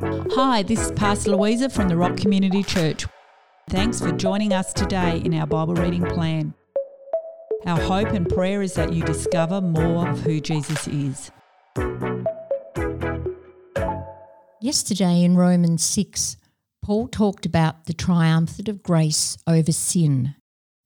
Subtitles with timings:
[0.00, 3.04] Hi, this is Pastor Louisa from the Rock Community Church.
[3.68, 6.54] Thanks for joining us today in our Bible reading plan.
[7.66, 11.32] Our hope and prayer is that you discover more of who Jesus is.
[14.60, 16.36] Yesterday in Romans 6,
[16.80, 20.36] Paul talked about the triumphant of grace over sin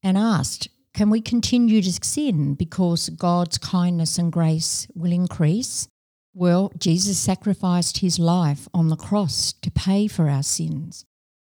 [0.02, 5.86] and asked, Can we continue to sin because God's kindness and grace will increase?
[6.34, 11.04] Well, Jesus sacrificed his life on the cross to pay for our sins.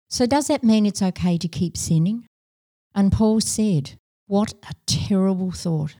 [0.10, 2.26] So, does that mean it's okay to keep sinning?
[2.96, 3.94] And Paul said,
[4.26, 5.96] What a terrible thought.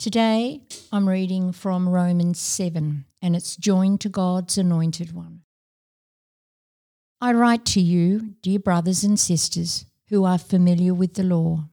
[0.00, 5.42] Today, I'm reading from Romans 7, and it's joined to God's anointed one.
[7.20, 11.68] I write to you, dear brothers and sisters, who are familiar with the law.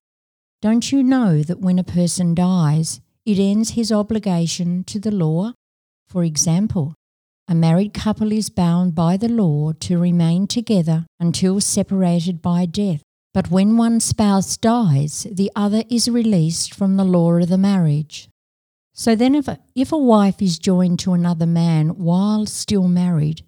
[0.62, 5.54] Don't you know that when a person dies, it ends his obligation to the law
[6.14, 6.94] for example,
[7.48, 13.02] a married couple is bound by the law to remain together until separated by death.
[13.34, 18.30] But when one spouse dies, the other is released from the law of the marriage.
[18.94, 23.42] So then, if a, if a wife is joined to another man while still married,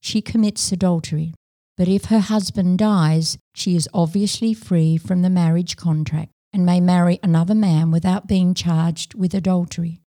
[0.00, 1.34] she commits adultery.
[1.76, 6.78] But if her husband dies, she is obviously free from the marriage contract and may
[6.80, 10.03] marry another man without being charged with adultery.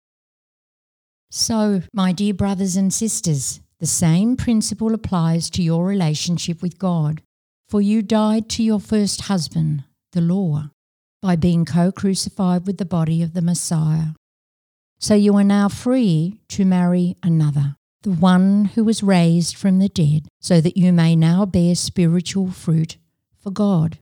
[1.30, 7.22] So, my dear brothers and sisters, the same principle applies to your relationship with God.
[7.68, 9.84] For you died to your first husband,
[10.14, 10.72] the law,
[11.22, 14.14] by being co crucified with the body of the Messiah.
[15.00, 19.90] So you are now free to marry another, the one who was raised from the
[19.90, 22.98] dead, so that you may now bear spiritual fruit
[23.38, 24.00] for God.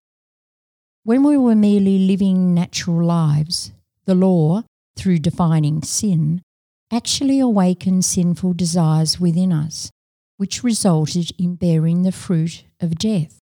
[1.03, 3.72] When we were merely living natural lives,
[4.06, 4.64] the law,
[4.96, 6.42] through defining sin,
[6.91, 9.89] actually awakened sinful desires within us,
[10.38, 13.39] which resulted in bearing the fruit of death.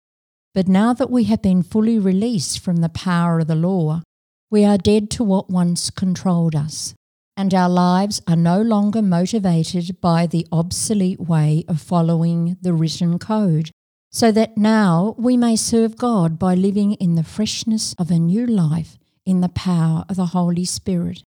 [0.54, 4.02] But now that we have been fully released from the power of the law,
[4.50, 6.94] we are dead to what once controlled us,
[7.36, 13.18] and our lives are no longer motivated by the obsolete way of following the written
[13.18, 13.70] code,
[14.10, 18.46] so that now we may serve God by living in the freshness of a new
[18.46, 21.22] life in the power of the Holy Spirit.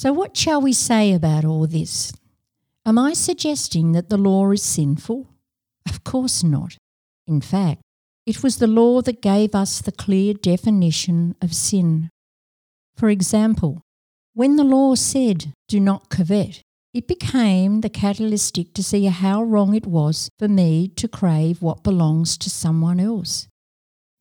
[0.00, 2.10] So, what shall we say about all this?
[2.86, 5.28] Am I suggesting that the law is sinful?
[5.86, 6.78] Of course not.
[7.26, 7.82] In fact,
[8.24, 12.08] it was the law that gave us the clear definition of sin.
[12.96, 13.82] For example,
[14.32, 16.62] when the law said, do not covet,
[16.94, 21.84] it became the catalytic to see how wrong it was for me to crave what
[21.84, 23.48] belongs to someone else.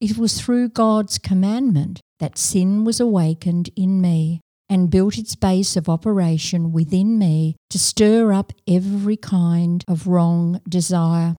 [0.02, 5.76] It was through God's commandment that sin was awakened in me and built its base
[5.76, 11.36] of operation within me to stir up every kind of wrong desire.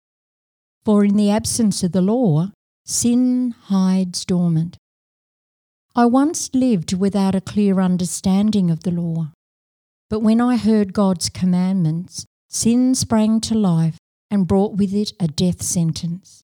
[0.84, 2.50] For in the absence of the law,
[2.84, 4.76] sin hides dormant.
[5.94, 9.32] I once lived without a clear understanding of the law,
[10.08, 13.96] but when I heard God's commandments, sin sprang to life
[14.30, 16.42] and brought with it a death sentence.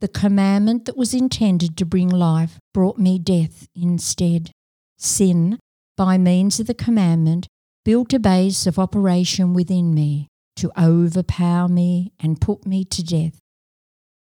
[0.00, 4.50] The commandment that was intended to bring life brought me death instead.
[4.98, 5.58] Sin
[5.96, 7.46] by means of the commandment,
[7.84, 13.38] built a base of operation within me to overpower me and put me to death.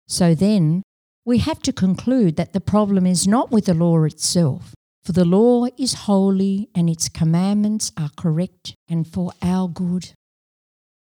[0.08, 0.84] So then,
[1.26, 4.74] we have to conclude that the problem is not with the law itself,
[5.04, 10.12] for the law is holy and its commandments are correct and for our good.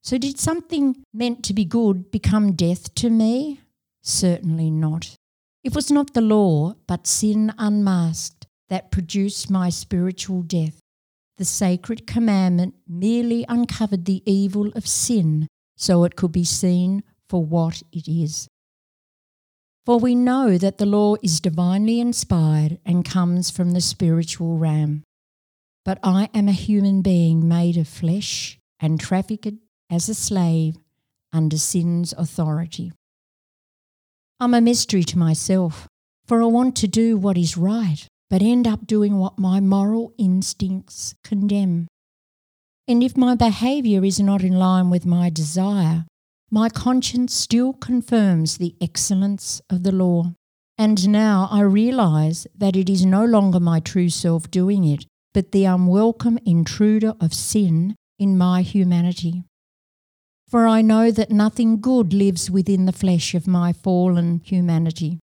[0.03, 3.61] So, did something meant to be good become death to me?
[4.03, 5.17] Certainly not.
[5.65, 8.36] It was not the law, but sin unmasked
[8.69, 10.81] that produced my spiritual death.
[11.39, 17.45] The sacred commandment merely uncovered the evil of sin so it could be seen for
[17.45, 18.49] what it is.
[19.85, 25.05] For we know that the law is divinely inspired and comes from the spiritual realm.
[25.85, 29.55] But I am a human being made of flesh and trafficked
[29.89, 30.77] as a slave
[31.33, 32.93] under sin's authority.
[34.41, 35.87] I'm a mystery to myself,
[36.27, 40.13] for I want to do what is right, but end up doing what my moral
[40.19, 41.87] instincts condemn.
[42.89, 46.05] And if my behaviour is not in line with my desire,
[46.51, 50.33] my conscience still confirms the excellence of the law.
[50.79, 55.53] And now I realise that it is no longer my true self doing it, but
[55.53, 59.43] the unwelcome intruder of sin in my humanity.
[60.49, 65.19] For I know that nothing good lives within the flesh of my fallen humanity.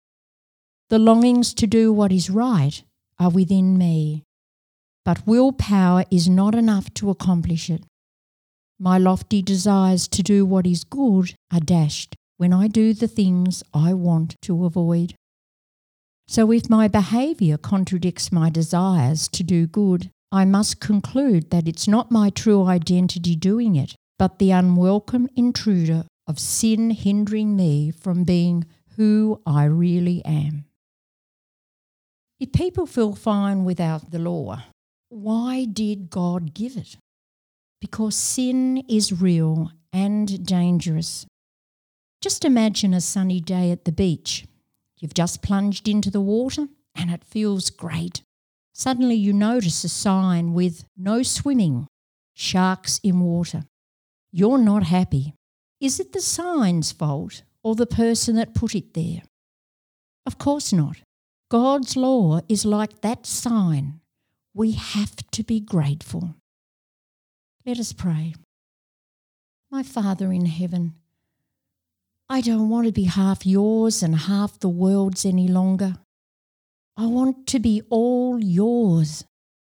[0.91, 2.83] The longings to do what is right
[3.19, 4.25] are within me,
[5.05, 7.83] but willpower is not enough to accomplish it.
[8.79, 13.65] My lofty desires to do what is good are dashed when I do the things
[13.75, 15.15] I want to avoid.
[16.29, 21.89] So if my behaviour contradicts my desires to do good, I must conclude that it's
[21.89, 28.25] not my true identity doing it, but the unwelcome intruder of sin hindering me from
[28.25, 28.67] being
[28.97, 30.68] who I really am.
[32.41, 34.63] If people feel fine without the law,
[35.09, 36.97] why did God give it?
[37.81, 41.27] Because sin is real and dangerous.
[42.21, 44.47] Just imagine a sunny day at the beach.
[45.01, 48.23] You've just plunged into the water and it feels great.
[48.73, 51.89] Suddenly you notice a sign with no swimming,
[52.35, 53.65] sharks in water.
[54.31, 55.35] You're not happy.
[55.81, 59.23] Is it the sign's fault or the person that put it there?
[60.27, 60.99] Of course not.
[61.51, 64.01] God's law is like that sign.
[64.55, 66.35] We have to be grateful.
[67.65, 68.35] Let us pray.
[69.71, 70.95] My Father in heaven,
[72.29, 75.95] I don't want to be half yours and half the world's any longer.
[76.99, 79.25] I want to be all yours.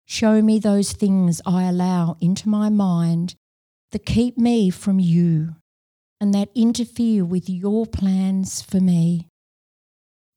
[0.05, 3.33] Show me those things I allow into my mind
[3.91, 5.55] that keep me from you
[6.21, 9.27] and that interfere with your plans for me.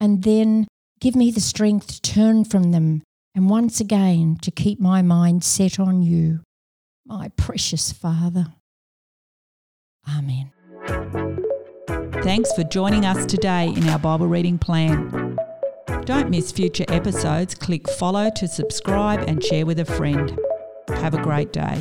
[0.01, 0.67] And then
[1.01, 3.03] give me the strength to turn from them
[3.35, 6.41] and once again to keep my mind set on you,
[7.05, 8.47] my precious Father.
[10.09, 10.53] Amen.
[12.23, 15.39] Thanks for joining us today in our Bible reading plan.
[16.05, 17.55] Don't miss future episodes.
[17.55, 20.39] Click follow to subscribe and share with a friend.
[20.89, 21.81] Have a great day.